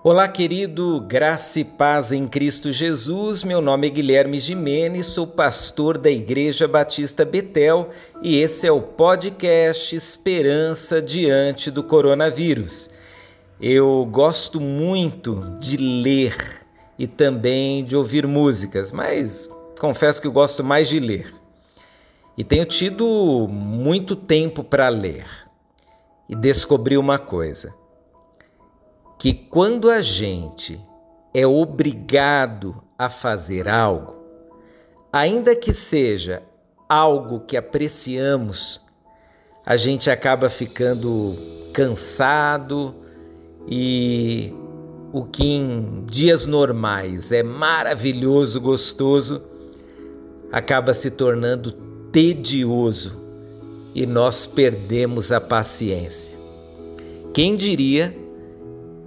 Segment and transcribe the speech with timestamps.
[0.00, 3.42] Olá, querido, graça e paz em Cristo Jesus.
[3.42, 7.90] Meu nome é Guilherme Jimenez, sou pastor da Igreja Batista Betel
[8.22, 12.88] e esse é o podcast Esperança Diante do Coronavírus.
[13.60, 16.64] Eu gosto muito de ler
[16.96, 21.34] e também de ouvir músicas, mas confesso que eu gosto mais de ler.
[22.36, 25.26] E tenho tido muito tempo para ler
[26.28, 27.74] e descobri uma coisa
[29.18, 30.80] que quando a gente
[31.34, 34.16] é obrigado a fazer algo,
[35.12, 36.42] ainda que seja
[36.88, 38.80] algo que apreciamos,
[39.66, 41.36] a gente acaba ficando
[41.72, 42.94] cansado
[43.66, 44.52] e
[45.12, 49.42] o que em dias normais é maravilhoso, gostoso,
[50.50, 51.72] acaba se tornando
[52.12, 53.20] tedioso
[53.94, 56.34] e nós perdemos a paciência.
[57.34, 58.14] Quem diria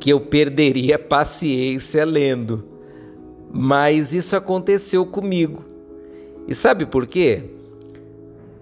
[0.01, 2.65] que eu perderia paciência lendo.
[3.53, 5.63] Mas isso aconteceu comigo.
[6.47, 7.43] E sabe por quê?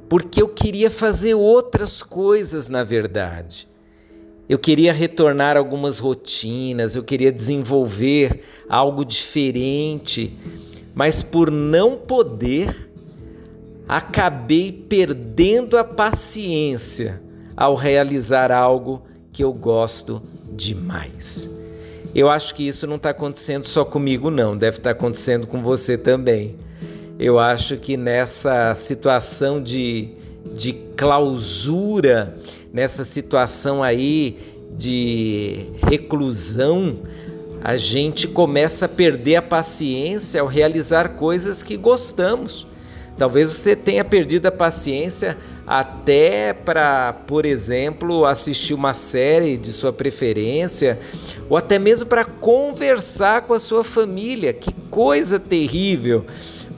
[0.09, 3.69] Porque eu queria fazer outras coisas, na verdade.
[4.49, 10.37] Eu queria retornar algumas rotinas, eu queria desenvolver algo diferente,
[10.93, 12.91] mas por não poder,
[13.87, 17.21] acabei perdendo a paciência
[17.55, 20.21] ao realizar algo que eu gosto
[20.59, 21.49] demais.
[22.13, 25.61] Eu acho que isso não está acontecendo só comigo, não, deve estar tá acontecendo com
[25.61, 26.55] você também.
[27.17, 30.09] Eu acho que nessa situação de,
[30.55, 32.37] de clausura,
[32.73, 34.37] nessa situação aí
[34.77, 36.99] de reclusão,
[37.61, 42.65] a gente começa a perder a paciência ao realizar coisas que gostamos.
[43.19, 49.91] Talvez você tenha perdido a paciência até para, por exemplo, assistir uma série de sua
[49.91, 50.97] preferência,
[51.49, 54.53] ou até mesmo para conversar com a sua família.
[54.53, 56.25] Que coisa terrível!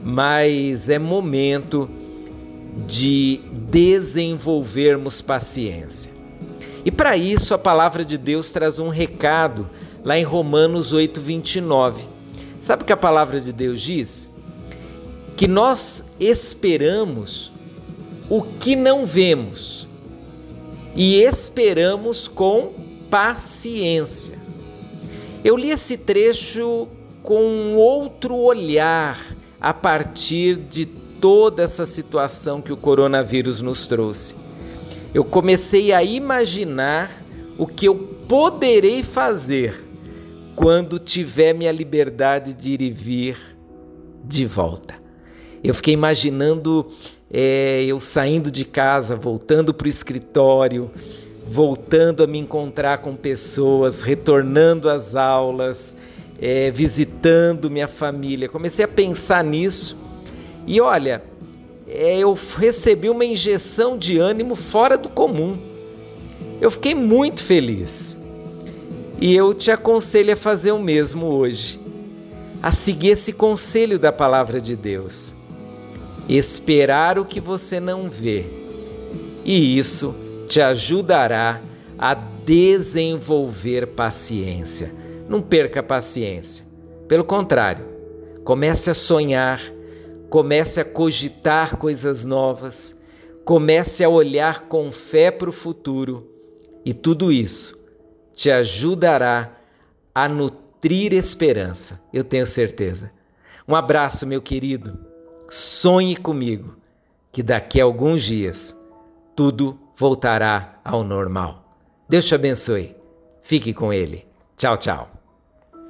[0.02, 1.88] Mas é momento
[2.88, 6.10] de desenvolvermos paciência.
[6.84, 9.70] E para isso a palavra de Deus traz um recado
[10.04, 12.02] lá em Romanos 8:29.
[12.60, 14.31] Sabe o que a palavra de Deus diz?
[15.42, 17.52] Que nós esperamos
[18.30, 19.88] o que não vemos
[20.94, 22.72] e esperamos com
[23.10, 24.38] paciência.
[25.42, 26.86] Eu li esse trecho
[27.24, 34.36] com outro olhar a partir de toda essa situação que o coronavírus nos trouxe.
[35.12, 37.20] Eu comecei a imaginar
[37.58, 37.96] o que eu
[38.28, 39.88] poderei fazer
[40.54, 43.56] quando tiver minha liberdade de ir e vir
[44.24, 45.01] de volta.
[45.62, 46.90] Eu fiquei imaginando
[47.32, 50.90] é, eu saindo de casa, voltando para o escritório,
[51.46, 55.96] voltando a me encontrar com pessoas, retornando às aulas,
[56.40, 58.48] é, visitando minha família.
[58.48, 59.96] Comecei a pensar nisso
[60.66, 61.22] e olha,
[61.88, 65.56] é, eu recebi uma injeção de ânimo fora do comum.
[66.60, 68.18] Eu fiquei muito feliz.
[69.20, 71.80] E eu te aconselho a fazer o mesmo hoje,
[72.60, 75.32] a seguir esse conselho da palavra de Deus
[76.36, 78.46] esperar o que você não vê.
[79.44, 80.14] E isso
[80.48, 81.60] te ajudará
[81.98, 84.92] a desenvolver paciência.
[85.28, 86.64] Não perca a paciência.
[87.08, 87.84] Pelo contrário,
[88.44, 89.60] comece a sonhar,
[90.28, 92.98] comece a cogitar coisas novas,
[93.44, 96.28] comece a olhar com fé para o futuro
[96.84, 97.80] e tudo isso
[98.34, 99.56] te ajudará
[100.14, 103.10] a nutrir esperança, eu tenho certeza.
[103.68, 105.11] Um abraço, meu querido.
[105.54, 106.76] Sonhe comigo
[107.30, 108.74] que daqui a alguns dias
[109.36, 111.76] tudo voltará ao normal.
[112.08, 112.96] Deus te abençoe.
[113.42, 114.26] Fique com Ele.
[114.56, 115.21] Tchau, tchau.